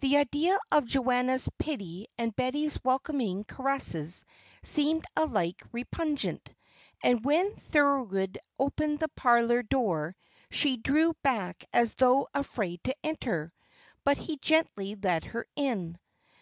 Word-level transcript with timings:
The 0.00 0.16
idea 0.16 0.56
of 0.72 0.86
Joanna's 0.86 1.50
pity 1.58 2.06
and 2.16 2.34
Betty's 2.34 2.82
welcoming 2.82 3.44
caresses 3.44 4.24
seemed 4.62 5.04
alike 5.14 5.62
repugnant; 5.70 6.50
and 7.02 7.22
when 7.22 7.54
Thorold 7.56 8.38
opened 8.58 9.00
the 9.00 9.08
parlour 9.08 9.62
door, 9.62 10.16
she 10.50 10.78
drew 10.78 11.12
back 11.22 11.62
as 11.74 11.92
though 11.92 12.26
afraid 12.32 12.84
to 12.84 12.96
enter; 13.04 13.52
but 14.02 14.16
he 14.16 14.38
gently 14.38 14.94
led 14.94 15.24
her 15.24 15.44
in. 15.56 15.98